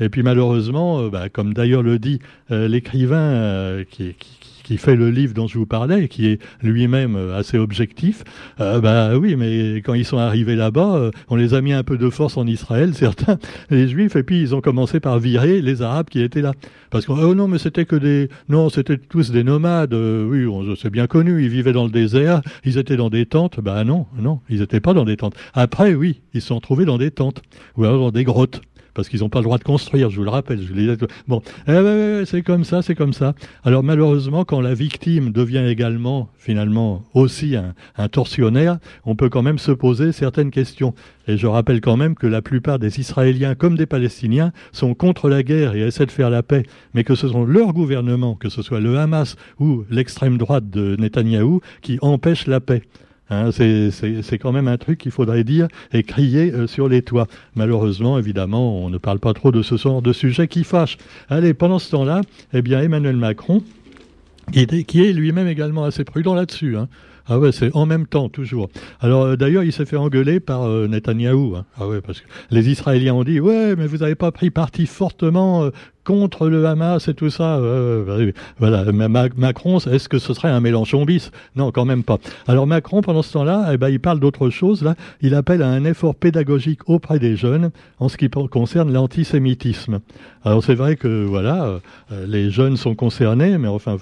et 0.00 0.08
puis 0.08 0.22
malheureusement, 0.22 1.00
euh, 1.00 1.10
bah, 1.10 1.28
comme 1.28 1.52
d'ailleurs 1.52 1.82
le 1.82 1.98
dit 1.98 2.20
euh, 2.50 2.68
l'écrivain 2.68 3.82
qui, 3.90 4.14
qui, 4.14 4.37
qui 4.68 4.76
fait 4.76 4.96
le 4.96 5.08
livre 5.08 5.32
dont 5.32 5.46
je 5.46 5.56
vous 5.56 5.64
parlais, 5.64 6.08
qui 6.08 6.26
est 6.26 6.42
lui-même 6.62 7.16
euh, 7.16 7.38
assez 7.38 7.56
objectif, 7.56 8.22
euh, 8.60 8.82
bah 8.82 9.16
oui, 9.16 9.34
mais 9.34 9.76
quand 9.76 9.94
ils 9.94 10.04
sont 10.04 10.18
arrivés 10.18 10.56
là-bas, 10.56 10.94
euh, 10.94 11.10
on 11.30 11.36
les 11.36 11.54
a 11.54 11.62
mis 11.62 11.72
un 11.72 11.82
peu 11.82 11.96
de 11.96 12.10
force 12.10 12.36
en 12.36 12.46
Israël, 12.46 12.92
certains, 12.94 13.38
les 13.70 13.88
Juifs, 13.88 14.14
et 14.14 14.22
puis 14.22 14.42
ils 14.42 14.54
ont 14.54 14.60
commencé 14.60 15.00
par 15.00 15.18
virer 15.20 15.62
les 15.62 15.80
Arabes 15.80 16.10
qui 16.10 16.20
étaient 16.20 16.42
là. 16.42 16.52
Parce 16.90 17.06
que, 17.06 17.12
oh 17.12 17.34
non, 17.34 17.48
mais 17.48 17.56
c'était 17.56 17.86
que 17.86 17.96
des, 17.96 18.28
non, 18.50 18.68
c'était 18.68 18.98
tous 18.98 19.30
des 19.30 19.42
nomades, 19.42 19.94
oui, 19.94 20.46
c'est 20.78 20.90
bien 20.90 21.06
connu, 21.06 21.42
ils 21.42 21.48
vivaient 21.48 21.72
dans 21.72 21.84
le 21.84 21.90
désert, 21.90 22.42
ils 22.66 22.76
étaient 22.76 22.96
dans 22.96 23.08
des 23.08 23.24
tentes, 23.24 23.60
bah 23.60 23.84
non, 23.84 24.04
non, 24.20 24.40
ils 24.50 24.60
n'étaient 24.60 24.80
pas 24.80 24.92
dans 24.92 25.06
des 25.06 25.16
tentes. 25.16 25.34
Après, 25.54 25.94
oui, 25.94 26.20
ils 26.34 26.42
se 26.42 26.48
sont 26.48 26.60
trouvés 26.60 26.84
dans 26.84 26.98
des 26.98 27.10
tentes, 27.10 27.40
ou 27.78 27.84
alors 27.84 28.00
dans 28.00 28.10
des 28.10 28.24
grottes 28.24 28.60
parce 28.94 29.08
qu'ils 29.08 29.20
n'ont 29.20 29.28
pas 29.28 29.38
le 29.40 29.44
droit 29.44 29.58
de 29.58 29.64
construire, 29.64 30.10
je 30.10 30.16
vous 30.16 30.24
le 30.24 30.30
rappelle. 30.30 30.60
Je 30.62 31.06
bon, 31.26 31.42
eh 31.66 32.24
c'est 32.26 32.42
comme 32.42 32.64
ça, 32.64 32.82
c'est 32.82 32.94
comme 32.94 33.12
ça. 33.12 33.34
Alors 33.64 33.82
malheureusement, 33.82 34.44
quand 34.44 34.60
la 34.60 34.74
victime 34.74 35.30
devient 35.32 35.66
également, 35.66 36.28
finalement, 36.38 37.04
aussi 37.14 37.56
un, 37.56 37.74
un, 37.96 38.08
tortionnaire, 38.08 38.78
on 39.04 39.16
peut 39.16 39.28
quand 39.28 39.42
même 39.42 39.58
se 39.58 39.72
poser 39.72 40.12
certaines 40.12 40.50
questions. 40.50 40.94
Et 41.26 41.36
je 41.36 41.46
rappelle 41.46 41.80
quand 41.80 41.96
même 41.96 42.14
que 42.14 42.26
la 42.26 42.42
plupart 42.42 42.78
des 42.78 43.00
Israéliens 43.00 43.54
comme 43.54 43.76
des 43.76 43.86
Palestiniens 43.86 44.52
sont 44.72 44.94
contre 44.94 45.28
la 45.28 45.42
guerre 45.42 45.74
et 45.74 45.80
essaient 45.80 46.06
de 46.06 46.10
faire 46.10 46.30
la 46.30 46.42
paix, 46.42 46.62
mais 46.94 47.04
que 47.04 47.14
ce 47.14 47.28
sont 47.28 47.44
leurs 47.44 47.72
gouvernements, 47.72 48.34
que 48.34 48.48
ce 48.48 48.62
soit 48.62 48.80
le 48.80 48.98
Hamas 48.98 49.36
ou 49.58 49.84
l'extrême 49.90 50.38
droite 50.38 50.70
de 50.70 50.96
Netanyahou, 50.98 51.60
qui 51.82 51.98
empêchent 52.00 52.46
la 52.46 52.60
paix. 52.60 52.82
Hein, 53.30 53.50
c'est 53.52 54.38
quand 54.38 54.52
même 54.52 54.68
un 54.68 54.78
truc 54.78 54.98
qu'il 54.98 55.12
faudrait 55.12 55.44
dire 55.44 55.68
et 55.92 56.02
crier 56.02 56.52
euh, 56.52 56.66
sur 56.66 56.88
les 56.88 57.02
toits. 57.02 57.26
Malheureusement, 57.54 58.18
évidemment, 58.18 58.82
on 58.82 58.88
ne 58.88 58.98
parle 58.98 59.18
pas 59.18 59.34
trop 59.34 59.52
de 59.52 59.62
ce 59.62 59.76
genre 59.76 60.00
de 60.00 60.12
sujet 60.12 60.48
qui 60.48 60.64
fâche. 60.64 60.96
Allez, 61.28 61.52
pendant 61.52 61.78
ce 61.78 61.90
temps-là, 61.90 62.22
eh 62.54 62.62
bien, 62.62 62.80
Emmanuel 62.80 63.16
Macron, 63.16 63.62
qui 64.52 64.60
est, 64.60 65.12
lui-même 65.12 65.48
également 65.48 65.84
assez 65.84 66.04
prudent 66.04 66.34
là-dessus, 66.34 66.76
hein, 66.76 66.88
Ah 67.30 67.38
ouais, 67.38 67.52
c'est 67.52 67.74
en 67.76 67.84
même 67.84 68.06
temps, 68.06 68.30
toujours. 68.30 68.70
Alors 69.00 69.22
euh, 69.22 69.36
d'ailleurs, 69.36 69.62
il 69.62 69.72
s'est 69.72 69.84
fait 69.84 69.98
engueuler 69.98 70.40
par 70.40 70.62
euh, 70.62 70.88
Netanyahou. 70.88 71.56
Hein. 71.56 71.66
Ah 71.78 71.86
ouais, 71.86 72.00
parce 72.00 72.22
que 72.22 72.26
les 72.50 72.70
Israéliens 72.70 73.12
ont 73.12 73.24
dit, 73.24 73.38
ouais, 73.38 73.76
mais 73.76 73.86
vous 73.86 73.98
n'avez 73.98 74.14
pas 74.14 74.32
pris 74.32 74.48
parti 74.48 74.86
fortement 74.86 75.64
euh, 75.64 75.70
contre 76.04 76.48
le 76.48 76.64
Hamas 76.64 77.06
et 77.08 77.12
tout 77.12 77.28
ça. 77.28 77.60
voilà, 78.58 78.90
Macron, 79.36 79.76
est-ce 79.76 80.08
que 80.08 80.18
ce 80.18 80.32
serait 80.32 80.48
un 80.48 80.58
Mélenchon 80.58 81.04
bis? 81.04 81.30
Non, 81.54 81.70
quand 81.70 81.84
même 81.84 82.02
pas. 82.02 82.16
Alors 82.46 82.66
Macron, 82.66 83.02
pendant 83.02 83.20
ce 83.20 83.34
temps-là, 83.34 83.68
eh 83.74 83.76
ben, 83.76 83.90
il 83.90 84.00
parle 84.00 84.18
d'autre 84.18 84.48
chose. 84.48 84.82
Là, 84.82 84.94
il 85.20 85.34
appelle 85.34 85.60
à 85.60 85.68
un 85.68 85.84
effort 85.84 86.14
pédagogique 86.14 86.88
auprès 86.88 87.18
des 87.18 87.36
jeunes 87.36 87.72
en 87.98 88.08
ce 88.08 88.16
qui 88.16 88.30
concerne 88.30 88.90
l'antisémitisme. 88.90 90.00
Alors 90.44 90.64
c'est 90.64 90.74
vrai 90.74 90.96
que 90.96 91.26
voilà, 91.26 91.78
les 92.26 92.48
jeunes 92.48 92.78
sont 92.78 92.94
concernés, 92.94 93.58
mais 93.58 93.68
enfin. 93.68 93.98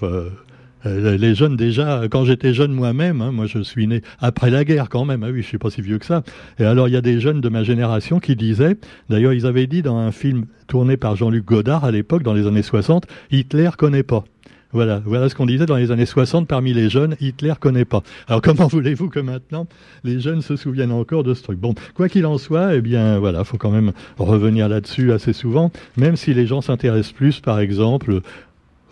Euh, 0.86 1.18
les 1.18 1.34
jeunes 1.34 1.56
déjà, 1.56 2.02
quand 2.10 2.24
j'étais 2.24 2.54
jeune 2.54 2.72
moi-même, 2.72 3.20
hein, 3.20 3.32
moi 3.32 3.46
je 3.46 3.58
suis 3.58 3.86
né 3.86 4.02
après 4.20 4.50
la 4.50 4.64
guerre 4.64 4.88
quand 4.88 5.04
même, 5.04 5.24
ah 5.24 5.30
oui, 5.32 5.42
je 5.42 5.48
suis 5.48 5.58
pas 5.58 5.70
si 5.70 5.82
vieux 5.82 5.98
que 5.98 6.06
ça. 6.06 6.22
Et 6.58 6.64
alors 6.64 6.88
il 6.88 6.94
y 6.94 6.96
a 6.96 7.00
des 7.00 7.20
jeunes 7.20 7.40
de 7.40 7.48
ma 7.48 7.64
génération 7.64 8.20
qui 8.20 8.36
disaient, 8.36 8.76
d'ailleurs 9.10 9.32
ils 9.32 9.46
avaient 9.46 9.66
dit 9.66 9.82
dans 9.82 9.96
un 9.96 10.12
film 10.12 10.46
tourné 10.68 10.96
par 10.96 11.16
Jean-Luc 11.16 11.44
Godard 11.44 11.84
à 11.84 11.90
l'époque, 11.90 12.22
dans 12.22 12.34
les 12.34 12.46
années 12.46 12.62
60, 12.62 13.06
Hitler 13.32 13.70
connaît 13.76 14.04
pas. 14.04 14.24
Voilà, 14.72 15.00
voilà 15.04 15.28
ce 15.28 15.34
qu'on 15.34 15.46
disait 15.46 15.64
dans 15.64 15.76
les 15.76 15.90
années 15.90 16.06
60 16.06 16.46
parmi 16.48 16.74
les 16.74 16.90
jeunes, 16.90 17.16
Hitler 17.20 17.54
connaît 17.58 17.84
pas. 17.84 18.02
Alors 18.28 18.42
comment 18.42 18.66
voulez-vous 18.70 19.08
que 19.08 19.20
maintenant 19.20 19.66
les 20.04 20.20
jeunes 20.20 20.42
se 20.42 20.56
souviennent 20.56 20.92
encore 20.92 21.24
de 21.24 21.34
ce 21.34 21.42
truc? 21.42 21.58
Bon, 21.58 21.74
quoi 21.94 22.08
qu'il 22.08 22.26
en 22.26 22.36
soit, 22.36 22.74
eh 22.74 22.80
bien 22.80 23.18
voilà, 23.18 23.42
faut 23.44 23.56
quand 23.56 23.70
même 23.70 23.92
revenir 24.18 24.68
là-dessus 24.68 25.12
assez 25.12 25.32
souvent, 25.32 25.70
même 25.96 26.16
si 26.16 26.34
les 26.34 26.46
gens 26.46 26.60
s'intéressent 26.60 27.12
plus, 27.12 27.40
par 27.40 27.58
exemple, 27.58 28.20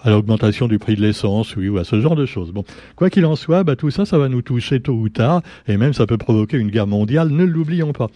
à 0.04 0.10
l'augmentation 0.10 0.68
du 0.68 0.78
prix 0.78 0.94
de 0.94 1.00
l'essence, 1.00 1.56
oui, 1.56 1.68
ou 1.68 1.78
à 1.78 1.84
ce 1.84 2.00
genre 2.00 2.14
de 2.14 2.26
choses. 2.26 2.52
Bon, 2.52 2.64
quoi 2.94 3.10
qu'il 3.10 3.26
en 3.26 3.36
soit, 3.36 3.64
bah, 3.64 3.74
tout 3.74 3.90
ça, 3.90 4.04
ça 4.04 4.18
va 4.18 4.28
nous 4.28 4.42
toucher 4.42 4.80
tôt 4.80 4.92
ou 4.92 5.08
tard, 5.08 5.42
et 5.66 5.76
même 5.76 5.94
ça 5.94 6.06
peut 6.06 6.18
provoquer 6.18 6.58
une 6.58 6.70
guerre 6.70 6.86
mondiale, 6.86 7.30
ne 7.30 7.44
l'oublions 7.44 7.92
pas. 7.92 8.08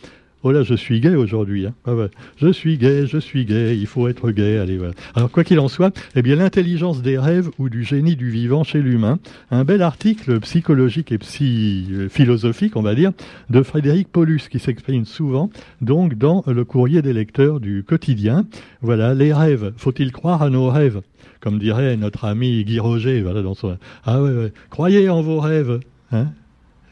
Oh 0.45 0.52
là, 0.52 0.62
je 0.62 0.75
suis 0.75 1.00
gay 1.00 1.16
aujourd'hui. 1.16 1.66
Hein. 1.66 1.75
Ah 1.85 1.95
je 2.37 2.52
suis 2.52 2.78
gay, 2.78 3.07
je 3.07 3.18
suis 3.18 3.45
gay, 3.45 3.76
il 3.76 3.88
faut 3.88 4.07
être 4.07 4.30
gay. 4.30 4.59
Allez. 4.59 4.78
Alors, 5.16 5.33
quoi 5.33 5.42
qu'il 5.42 5.59
en 5.59 5.66
soit, 5.66 5.92
eh 6.14 6.23
bien, 6.23 6.37
l'intelligence 6.37 7.02
des 7.02 7.18
rêves 7.18 7.50
ou 7.59 7.68
du 7.68 7.83
génie 7.83 8.14
du 8.14 8.30
vivant 8.30 8.62
chez 8.62 8.80
l'humain, 8.80 9.18
un 9.50 9.64
bel 9.64 9.83
article 9.83 10.38
psychologique 10.40 11.11
et 11.11 11.18
psy 11.18 11.88
euh, 11.90 12.09
philosophique, 12.09 12.76
on 12.76 12.83
va 12.83 12.95
dire, 12.95 13.11
de 13.50 13.62
Frédéric 13.62 14.09
Paulus, 14.12 14.49
qui 14.49 14.61
s'exprime 14.61 15.04
souvent, 15.04 15.50
donc, 15.80 16.14
dans 16.16 16.45
le 16.47 16.64
courrier 16.64 17.02
des 17.02 17.12
lecteurs 17.12 17.59
du 17.59 17.83
quotidien. 17.83 18.47
Voilà, 18.80 19.14
les 19.14 19.33
rêves. 19.33 19.73
Faut-il 19.76 20.12
croire 20.12 20.42
à 20.42 20.50
nos 20.50 20.68
rêves? 20.68 21.00
Comme 21.40 21.59
dirait 21.59 21.97
notre 21.97 22.25
ami 22.26 22.64
Guy 22.64 22.78
Roger, 22.78 23.23
voilà, 23.23 23.42
dans 23.42 23.54
son... 23.54 23.76
Ah 24.04 24.23
ouais, 24.23 24.30
ouais. 24.30 24.52
Croyez 24.71 25.09
en 25.09 25.21
vos 25.21 25.40
rêves. 25.40 25.80
Hein 26.12 26.28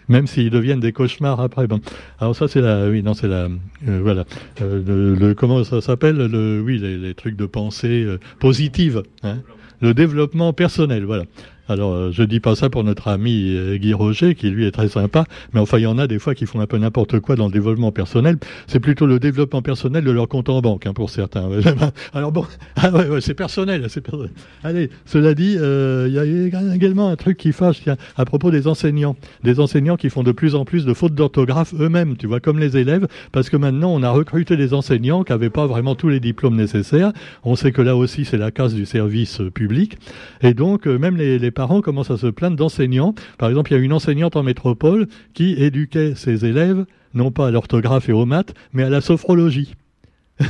même 0.09 0.27
s'ils 0.27 0.51
deviennent 0.51 0.81
des 0.81 0.93
cauchemars 0.93 1.41
après. 1.41 1.67
Bon. 1.67 1.81
Alors 2.21 2.37
ça 2.37 2.49
c'est 2.49 2.61
la, 2.61 2.89
oui 2.89 3.03
non 3.03 3.15
c'est 3.15 3.29
la, 3.29 3.49
euh, 3.89 4.01
voilà, 4.03 4.25
euh, 4.63 5.17
le, 5.19 5.35
comment 5.35 5.65
ça 5.65 5.81
s'appelle 5.81 6.17
le, 6.17 6.61
oui 6.61 6.79
les, 6.79 7.15
trucs 7.15 7.37
de 7.37 7.47
pensée 7.47 8.05
euh, 8.05 8.19
positive, 8.41 9.03
hein 9.23 9.39
le 9.81 9.93
développement 9.93 10.53
personnel, 10.53 11.05
voilà. 11.05 11.25
Alors, 11.68 11.92
euh, 11.92 12.11
je 12.12 12.23
dis 12.23 12.38
pas 12.38 12.54
ça 12.54 12.70
pour 12.70 12.85
notre 12.85 13.08
ami 13.08 13.54
euh, 13.56 13.76
Guy 13.76 13.92
Roger, 13.92 14.37
qui 14.37 14.50
lui 14.50 14.66
est 14.66 14.70
très 14.70 14.88
sympa, 14.88 15.25
mais 15.52 15.58
enfin, 15.58 15.78
il 15.78 15.82
y 15.82 15.87
en 15.87 15.99
a 15.99 16.06
des 16.06 16.20
fois 16.20 16.35
qui 16.35 16.46
font 16.46 16.61
un 16.61 16.66
peu 16.66 16.78
n'importe 16.78 17.18
quoi 17.18 17.35
dans 17.35 17.46
le 17.46 17.52
développement 17.52 17.90
personnel. 17.90 18.37
C'est 18.68 18.78
plutôt 18.78 19.06
le 19.06 19.18
développement 19.18 19.62
personnel 19.62 20.04
de 20.04 20.11
leur 20.12 20.28
compte 20.28 20.49
en 20.49 20.61
banque, 20.61 20.87
hein, 20.87 20.92
pour 20.92 21.11
certains. 21.11 21.49
Alors 22.14 22.30
bon, 22.30 22.46
ah 22.76 22.90
ouais, 22.92 23.08
ouais, 23.08 23.20
c'est 23.20 23.35
personnel, 23.35 23.87
c'est 23.88 24.00
personnel. 24.00 24.30
Allez, 24.62 24.90
cela 25.06 25.35
dit, 25.35 25.56
euh, 25.58 26.06
il 26.08 26.14
y 26.14 26.18
a 26.18 26.75
également 26.75 27.08
un 27.08 27.16
truc 27.16 27.37
qui 27.37 27.52
fâche, 27.52 27.80
tiens, 27.82 27.96
à 28.16 28.25
propos 28.25 28.52
des 28.52 28.68
enseignants. 28.68 29.16
Des 29.42 29.58
enseignants 29.58 29.96
qui 29.96 30.08
font 30.08 30.23
de 30.23 30.32
plus 30.32 30.54
en 30.54 30.64
plus 30.64 30.85
de 30.85 30.94
fautes 30.94 31.14
d'orthographe 31.14 31.75
eux-mêmes, 31.78 32.16
tu 32.16 32.28
vois, 32.28 32.38
comme 32.38 32.61
les 32.61 32.76
élèves, 32.76 33.08
parce 33.32 33.50
que 33.50 33.56
maintenant, 33.56 33.92
on 33.92 34.04
a 34.04 34.11
recruté 34.11 34.56
des 34.56 34.73
enseignants 34.73 35.25
qui 35.25 35.32
n'avaient 35.32 35.50
pas 35.50 35.66
vraiment 35.66 35.96
tous 35.96 36.11
les 36.11 36.20
diplômes 36.20 36.56
nécessaires. 36.56 37.12
On 37.42 37.56
sait 37.56 37.73
que 37.73 37.82
là 37.82 37.96
aussi, 37.96 38.25
c'est 38.25 38.38
la 38.38 38.52
casse 38.52 38.75
du 38.75 38.87
service 38.87 39.40
public. 39.52 39.99
Et 40.42 40.54
donc, 40.54 40.87
même 40.87 41.16
les, 41.16 41.40
les 41.40 41.50
parents 41.57 41.81
commencent 41.81 42.13
à 42.13 42.19
se 42.19 42.29
plaindre 42.29 42.57
d'enseignants. 42.57 43.15
Par 43.39 43.49
exemple, 43.49 43.73
il 43.73 43.75
y 43.77 43.81
a 43.81 43.83
une 43.83 43.95
enseignante 43.95 44.37
en 44.37 44.45
métropole 44.45 45.09
qui 45.35 45.55
éduquait 45.55 46.15
ses 46.15 46.45
élèves, 46.45 46.85
non 47.15 47.33
pas 47.33 47.49
à 47.49 47.51
l'orthographe 47.51 48.09
et 48.09 48.13
aux 48.13 48.27
maths, 48.27 48.55
mais 48.73 48.85
à 48.85 48.91
la 48.91 49.01
sophrologie. 49.01 49.75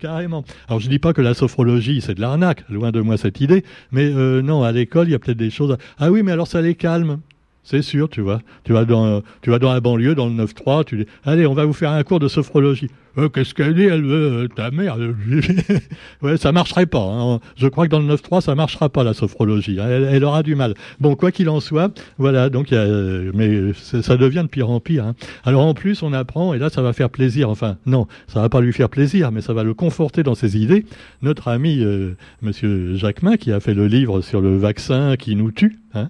carrément. 0.00 0.44
Alors 0.66 0.80
je 0.80 0.88
dis 0.88 0.98
pas 0.98 1.12
que 1.12 1.22
la 1.22 1.34
sophrologie 1.34 2.00
c'est 2.00 2.14
de 2.14 2.20
l'arnaque, 2.20 2.68
loin 2.68 2.90
de 2.90 3.00
moi 3.00 3.16
cette 3.16 3.40
idée, 3.40 3.62
mais 3.92 4.12
euh, 4.12 4.42
non, 4.42 4.64
à 4.64 4.72
l'école 4.72 5.06
il 5.06 5.12
y 5.12 5.14
a 5.14 5.20
peut-être 5.20 5.38
des 5.38 5.50
choses. 5.50 5.76
Ah 5.98 6.10
oui, 6.10 6.24
mais 6.24 6.32
alors 6.32 6.48
ça 6.48 6.60
les 6.60 6.74
calme. 6.74 7.20
C'est 7.64 7.82
sûr, 7.82 8.08
tu 8.08 8.20
vois. 8.20 8.40
Tu 8.64 8.72
vas 8.72 8.84
dans, 8.84 9.22
tu 9.40 9.50
vas 9.50 9.58
dans 9.58 9.72
la 9.72 9.80
banlieue, 9.80 10.14
dans 10.14 10.26
le 10.26 10.44
9-3, 10.44 10.84
tu 10.84 10.96
dis, 10.96 11.06
allez, 11.24 11.46
on 11.46 11.54
va 11.54 11.64
vous 11.64 11.72
faire 11.72 11.92
un 11.92 12.02
cours 12.02 12.18
de 12.18 12.28
sophrologie. 12.28 12.88
Euh, 13.18 13.28
qu'est-ce 13.28 13.54
qu'elle 13.54 13.74
dit, 13.74 13.84
elle 13.84 14.02
veut, 14.02 14.44
euh, 14.44 14.48
ta 14.48 14.70
mère 14.70 14.96
Ouais, 16.22 16.36
ça 16.36 16.50
marcherait 16.50 16.86
pas. 16.86 17.04
Hein. 17.04 17.40
Je 17.56 17.68
crois 17.68 17.86
que 17.86 17.90
dans 17.90 18.00
le 18.00 18.14
9-3, 18.14 18.40
ça 18.40 18.54
marchera 18.54 18.88
pas, 18.88 19.04
la 19.04 19.12
sophrologie. 19.12 19.78
Hein. 19.80 19.86
Elle, 19.88 20.24
aura 20.24 20.42
du 20.42 20.54
mal. 20.54 20.74
Bon, 20.98 21.14
quoi 21.14 21.30
qu'il 21.30 21.48
en 21.50 21.60
soit, 21.60 21.92
voilà, 22.18 22.48
donc, 22.48 22.72
euh, 22.72 23.30
mais 23.34 23.72
ça 23.74 24.16
devient 24.16 24.42
de 24.42 24.48
pire 24.48 24.70
en 24.70 24.80
pire. 24.80 25.04
Hein. 25.04 25.14
Alors 25.44 25.64
en 25.64 25.74
plus, 25.74 26.02
on 26.02 26.12
apprend, 26.12 26.54
et 26.54 26.58
là, 26.58 26.70
ça 26.70 26.82
va 26.82 26.92
faire 26.92 27.10
plaisir. 27.10 27.50
Enfin, 27.50 27.76
non, 27.86 28.06
ça 28.28 28.40
va 28.40 28.48
pas 28.48 28.60
lui 28.60 28.72
faire 28.72 28.88
plaisir, 28.88 29.30
mais 29.30 29.40
ça 29.40 29.52
va 29.52 29.62
le 29.62 29.74
conforter 29.74 30.22
dans 30.22 30.34
ses 30.34 30.56
idées. 30.56 30.86
Notre 31.20 31.48
ami, 31.48 31.84
monsieur 32.40 32.96
Jacquemin, 32.96 33.36
qui 33.36 33.52
a 33.52 33.60
fait 33.60 33.74
le 33.74 33.86
livre 33.86 34.20
sur 34.20 34.40
le 34.40 34.56
vaccin 34.56 35.16
qui 35.16 35.36
nous 35.36 35.50
tue, 35.50 35.78
hein, 35.94 36.08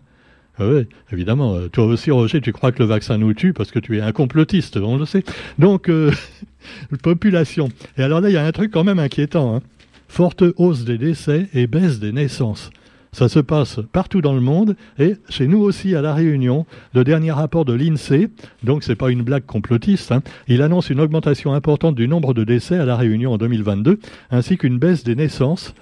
ah 0.62 0.68
oui, 0.68 0.86
évidemment. 1.12 1.54
Euh, 1.56 1.68
toi 1.68 1.86
aussi, 1.86 2.10
Roger, 2.10 2.40
tu 2.40 2.52
crois 2.52 2.72
que 2.72 2.78
le 2.78 2.84
vaccin 2.84 3.18
nous 3.18 3.34
tue 3.34 3.52
parce 3.52 3.70
que 3.70 3.78
tu 3.78 3.98
es 3.98 4.00
un 4.00 4.12
complotiste, 4.12 4.76
on 4.76 4.96
le 4.96 5.06
sait. 5.06 5.24
Donc, 5.58 5.88
euh, 5.88 6.12
population. 7.02 7.68
Et 7.98 8.02
alors 8.02 8.20
là, 8.20 8.28
il 8.28 8.34
y 8.34 8.36
a 8.36 8.44
un 8.44 8.52
truc 8.52 8.70
quand 8.70 8.84
même 8.84 8.98
inquiétant. 8.98 9.56
Hein. 9.56 9.62
Forte 10.08 10.44
hausse 10.56 10.84
des 10.84 10.98
décès 10.98 11.48
et 11.54 11.66
baisse 11.66 11.98
des 11.98 12.12
naissances. 12.12 12.70
Ça 13.12 13.28
se 13.28 13.40
passe 13.40 13.80
partout 13.92 14.22
dans 14.22 14.32
le 14.32 14.40
monde 14.40 14.74
et 14.98 15.16
chez 15.28 15.46
nous 15.46 15.58
aussi 15.58 15.94
à 15.94 16.00
La 16.00 16.14
Réunion. 16.14 16.64
Le 16.94 17.04
dernier 17.04 17.32
rapport 17.32 17.66
de 17.66 17.74
l'INSEE, 17.74 18.28
donc 18.62 18.84
c'est 18.84 18.94
pas 18.94 19.10
une 19.10 19.22
blague 19.22 19.44
complotiste, 19.44 20.12
hein, 20.12 20.22
il 20.48 20.62
annonce 20.62 20.88
une 20.88 21.00
augmentation 21.00 21.52
importante 21.52 21.94
du 21.94 22.08
nombre 22.08 22.32
de 22.32 22.42
décès 22.44 22.78
à 22.78 22.86
La 22.86 22.96
Réunion 22.96 23.32
en 23.32 23.38
2022 23.38 23.98
ainsi 24.30 24.56
qu'une 24.56 24.78
baisse 24.78 25.04
des 25.04 25.14
naissances. 25.14 25.74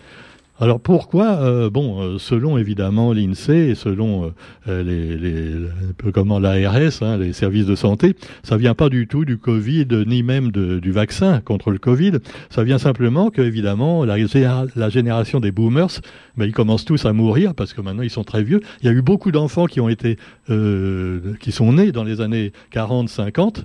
Alors 0.63 0.79
pourquoi 0.79 1.39
euh, 1.41 1.71
Bon, 1.71 2.03
euh, 2.03 2.19
selon 2.19 2.59
évidemment 2.59 3.15
l'INSEE 3.15 3.71
et 3.71 3.75
selon 3.75 4.31
euh, 4.69 4.83
les, 4.83 6.13
comment 6.13 6.39
l'ARS, 6.39 7.03
hein, 7.03 7.17
les 7.17 7.33
services 7.33 7.65
de 7.65 7.75
santé, 7.75 8.15
ça 8.43 8.59
vient 8.59 8.75
pas 8.75 8.91
du 8.91 9.07
tout 9.07 9.25
du 9.25 9.39
Covid 9.39 9.87
ni 10.07 10.23
même 10.23 10.51
du 10.51 10.93
vaccin 10.93 11.41
contre 11.41 11.71
le 11.71 11.79
Covid. 11.79 12.19
Ça 12.51 12.63
vient 12.63 12.77
simplement 12.77 13.31
que 13.31 13.41
évidemment 13.41 14.05
la, 14.05 14.19
génération 14.91 15.41
des 15.41 15.51
boomers, 15.51 16.03
ben, 16.37 16.45
ils 16.45 16.53
commencent 16.53 16.85
tous 16.85 17.07
à 17.07 17.15
mourir 17.15 17.55
parce 17.55 17.73
que 17.73 17.81
maintenant 17.81 18.03
ils 18.03 18.11
sont 18.11 18.25
très 18.25 18.43
vieux. 18.43 18.61
Il 18.83 18.87
y 18.87 18.91
a 18.91 18.93
eu 18.93 19.03
beaucoup 19.03 19.33
d'enfants 19.33 19.65
qui 19.65 19.81
ont 19.81 19.89
été, 19.89 20.19
qui 21.41 21.53
sont 21.53 21.73
nés 21.73 21.91
dans 21.91 22.05
les 22.05 22.21
années 22.21 22.53
40, 22.71 23.09
50 23.09 23.65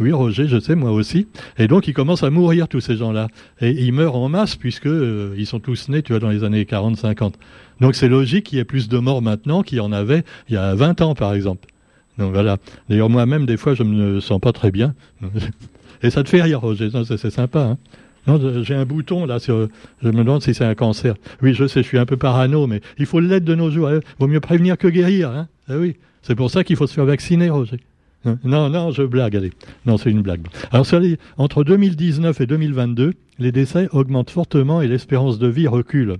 oui, 0.00 0.12
Roger, 0.12 0.48
je 0.48 0.58
sais, 0.58 0.74
moi 0.74 0.90
aussi. 0.90 1.28
Et 1.58 1.68
donc, 1.68 1.86
ils 1.86 1.94
commencent 1.94 2.22
à 2.22 2.30
mourir, 2.30 2.68
tous 2.68 2.80
ces 2.80 2.96
gens-là. 2.96 3.28
Et 3.60 3.70
ils 3.70 3.92
meurent 3.92 4.16
en 4.16 4.28
masse, 4.28 4.56
puisque 4.56 4.86
euh, 4.86 5.34
ils 5.36 5.46
sont 5.46 5.60
tous 5.60 5.88
nés, 5.88 6.02
tu 6.02 6.12
vois, 6.12 6.20
dans 6.20 6.30
les 6.30 6.44
années 6.44 6.64
40-50. 6.64 7.34
Donc, 7.80 7.94
c'est 7.94 8.08
logique 8.08 8.46
qu'il 8.46 8.58
y 8.58 8.60
ait 8.60 8.64
plus 8.64 8.88
de 8.88 8.98
morts 8.98 9.22
maintenant 9.22 9.62
qu'il 9.62 9.78
y 9.78 9.80
en 9.80 9.92
avait 9.92 10.24
il 10.48 10.54
y 10.54 10.56
a 10.56 10.74
20 10.74 11.00
ans, 11.02 11.14
par 11.14 11.34
exemple. 11.34 11.68
Donc, 12.18 12.32
voilà. 12.32 12.56
D'ailleurs, 12.88 13.10
moi-même, 13.10 13.46
des 13.46 13.56
fois, 13.56 13.74
je 13.74 13.82
me 13.82 14.20
sens 14.20 14.40
pas 14.40 14.52
très 14.52 14.70
bien. 14.70 14.94
Et 16.02 16.10
ça 16.10 16.24
te 16.24 16.28
fait 16.28 16.42
rire, 16.42 16.60
Roger. 16.60 16.90
C'est 17.04 17.30
sympa, 17.30 17.60
hein. 17.60 17.78
Non, 18.26 18.62
j'ai 18.62 18.74
un 18.74 18.84
bouton 18.84 19.26
là 19.26 19.40
sur. 19.40 19.68
Je 20.00 20.08
me 20.08 20.18
demande 20.18 20.42
si 20.42 20.54
c'est 20.54 20.64
un 20.64 20.76
cancer. 20.76 21.16
Oui, 21.42 21.54
je 21.54 21.66
sais, 21.66 21.82
je 21.82 21.88
suis 21.88 21.98
un 21.98 22.06
peu 22.06 22.16
parano, 22.16 22.68
mais 22.68 22.80
il 22.98 23.06
faut 23.06 23.18
l'aide 23.18 23.42
de 23.42 23.56
nos 23.56 23.68
jours. 23.68 23.90
Il 23.90 24.00
vaut 24.20 24.28
mieux 24.28 24.38
prévenir 24.38 24.78
que 24.78 24.86
guérir. 24.86 25.30
Hein 25.30 25.48
ah 25.68 25.76
oui, 25.76 25.96
c'est 26.22 26.36
pour 26.36 26.48
ça 26.48 26.62
qu'il 26.62 26.76
faut 26.76 26.86
se 26.86 26.94
faire 26.94 27.04
vacciner, 27.04 27.50
Roger. 27.50 27.78
Non, 28.44 28.68
non, 28.70 28.90
je 28.90 29.02
blague, 29.02 29.36
allez. 29.36 29.52
Non, 29.86 29.96
c'est 29.96 30.10
une 30.10 30.22
blague. 30.22 30.42
Alors, 30.70 30.86
entre 31.38 31.64
2019 31.64 32.40
et 32.40 32.46
2022, 32.46 33.14
les 33.38 33.52
décès 33.52 33.88
augmentent 33.92 34.30
fortement 34.30 34.80
et 34.80 34.88
l'espérance 34.88 35.38
de 35.38 35.48
vie 35.48 35.66
recule. 35.66 36.16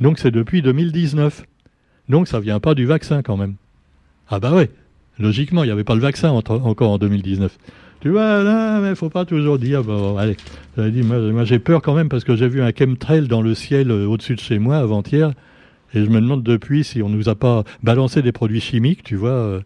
Donc, 0.00 0.18
c'est 0.18 0.30
depuis 0.30 0.62
2019. 0.62 1.44
Donc, 2.08 2.28
ça 2.28 2.40
vient 2.40 2.60
pas 2.60 2.74
du 2.74 2.86
vaccin 2.86 3.22
quand 3.22 3.36
même. 3.36 3.54
Ah 4.28 4.38
bah 4.38 4.54
ouais, 4.54 4.70
logiquement, 5.18 5.64
il 5.64 5.66
n'y 5.66 5.72
avait 5.72 5.84
pas 5.84 5.94
le 5.96 6.00
vaccin 6.00 6.30
encore 6.30 6.90
en 6.90 6.98
2019. 6.98 7.58
Tu 8.00 8.08
vois, 8.08 8.42
là, 8.42 8.80
mais 8.80 8.94
faut 8.94 9.10
pas 9.10 9.26
toujours 9.26 9.58
dire, 9.58 9.84
bon, 9.84 10.16
allez. 10.16 10.36
Dit, 10.78 11.02
moi, 11.02 11.44
j'ai 11.44 11.58
peur 11.58 11.82
quand 11.82 11.94
même 11.94 12.08
parce 12.08 12.24
que 12.24 12.34
j'ai 12.34 12.48
vu 12.48 12.62
un 12.62 12.70
chemtrail 12.76 13.28
dans 13.28 13.42
le 13.42 13.54
ciel 13.54 13.90
euh, 13.90 14.06
au-dessus 14.06 14.36
de 14.36 14.40
chez 14.40 14.58
moi 14.58 14.78
avant-hier. 14.78 15.32
Et 15.92 16.04
je 16.04 16.08
me 16.08 16.20
demande 16.20 16.42
depuis 16.42 16.84
si 16.84 17.02
on 17.02 17.08
nous 17.08 17.28
a 17.28 17.34
pas 17.34 17.64
balancé 17.82 18.22
des 18.22 18.32
produits 18.32 18.60
chimiques, 18.60 19.02
tu 19.02 19.16
vois, 19.16 19.30
euh, 19.30 19.60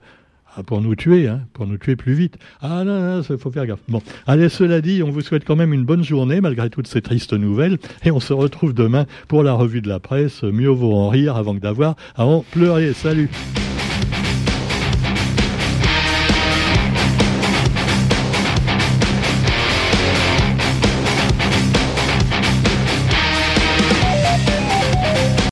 pour 0.63 0.81
nous 0.81 0.95
tuer, 0.95 1.29
hein, 1.29 1.41
pour 1.53 1.67
nous 1.67 1.79
tuer 1.79 1.97
plus 1.97 2.15
vite. 2.15 2.39
Ah 2.61 2.85
non, 2.85 3.23
il 3.29 3.39
faut 3.39 3.51
faire 3.51 3.67
gaffe. 3.67 3.81
Bon, 3.89 4.03
allez, 4.27 4.49
cela 4.49 4.81
dit, 4.81 5.03
on 5.03 5.11
vous 5.11 5.21
souhaite 5.21 5.45
quand 5.45 5.57
même 5.57 5.73
une 5.73 5.85
bonne 5.85 6.05
journée 6.05 6.41
malgré 6.41 6.71
toutes 6.71 6.87
ces 6.87 7.03
tristes 7.03 7.33
nouvelles 7.33 7.79
et 8.05 8.11
on 8.11 8.21
se 8.21 8.33
retrouve 8.33 8.75
demain 8.75 9.07
pour 9.29 9.43
la 9.43 9.53
revue 9.55 9.81
de 9.81 9.89
la 9.89 10.01
presse. 10.01 10.43
Mieux 10.43 10.69
vaut 10.69 10.95
en 10.95 11.09
rire 11.09 11.37
avant 11.37 11.55
que 11.55 11.61
d'avoir 11.61 11.97
à 12.17 12.25
en 12.25 12.45
pleurer. 12.53 12.93
Salut 12.93 13.29